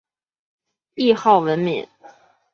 [0.95, 1.87] 谥号文敏。